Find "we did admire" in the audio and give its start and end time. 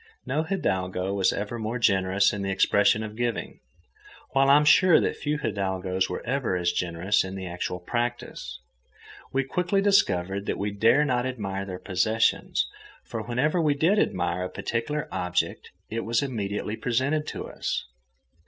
13.61-14.45